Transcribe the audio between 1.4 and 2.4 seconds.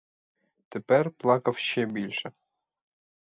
ще більше.